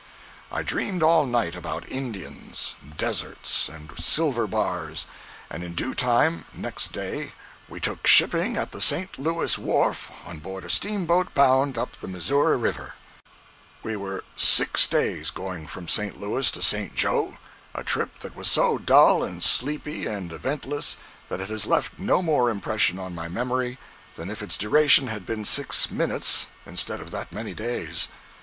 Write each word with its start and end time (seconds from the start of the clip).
I 0.51 0.63
dreamed 0.63 1.03
all 1.03 1.27
night 1.27 1.53
about 1.53 1.87
Indians, 1.87 2.73
deserts, 2.97 3.69
and 3.69 3.91
silver 3.99 4.47
bars, 4.47 5.05
and 5.47 5.63
in 5.63 5.75
due 5.75 5.93
time, 5.93 6.45
next 6.55 6.91
day, 6.91 7.33
we 7.69 7.79
took 7.79 8.07
shipping 8.07 8.57
at 8.57 8.71
the 8.71 8.81
St. 8.81 9.19
Louis 9.19 9.59
wharf 9.59 10.09
on 10.25 10.39
board 10.39 10.65
a 10.65 10.71
steamboat 10.71 11.35
bound 11.35 11.77
up 11.77 11.95
the 11.97 12.07
Missouri 12.07 12.57
River. 12.57 12.95
021.jpg 13.83 13.83
(82K) 13.83 13.83
We 13.83 13.95
were 13.95 14.23
six 14.35 14.87
days 14.87 15.29
going 15.29 15.67
from 15.67 15.87
St. 15.87 16.19
Louis 16.19 16.49
to 16.49 16.63
"St. 16.63 16.95
Jo."—a 16.95 17.83
trip 17.83 18.21
that 18.21 18.35
was 18.35 18.49
so 18.49 18.79
dull, 18.79 19.23
and 19.23 19.43
sleepy, 19.43 20.07
and 20.07 20.31
eventless 20.33 20.97
that 21.29 21.39
it 21.41 21.51
has 21.51 21.67
left 21.67 21.99
no 21.99 22.23
more 22.23 22.49
impression 22.49 22.97
on 22.97 23.13
my 23.13 23.27
memory 23.27 23.77
than 24.15 24.31
if 24.31 24.41
its 24.41 24.57
duration 24.57 25.05
had 25.09 25.27
been 25.27 25.45
six 25.45 25.91
minutes 25.91 26.49
instead 26.65 26.99
of 27.01 27.11
that 27.11 27.31
many 27.31 27.53
days. 27.53 28.07